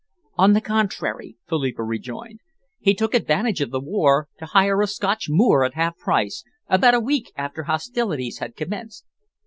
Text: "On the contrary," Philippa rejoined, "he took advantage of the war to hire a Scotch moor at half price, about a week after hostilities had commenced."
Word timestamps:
"On 0.35 0.53
the 0.53 0.61
contrary," 0.61 1.37
Philippa 1.47 1.83
rejoined, 1.83 2.39
"he 2.79 2.95
took 2.95 3.13
advantage 3.13 3.61
of 3.61 3.69
the 3.69 3.79
war 3.79 4.29
to 4.39 4.47
hire 4.47 4.81
a 4.81 4.87
Scotch 4.87 5.27
moor 5.29 5.63
at 5.63 5.75
half 5.75 5.95
price, 5.99 6.43
about 6.67 6.95
a 6.95 6.99
week 6.99 7.31
after 7.35 7.65
hostilities 7.65 8.39
had 8.39 8.55
commenced." 8.55 9.05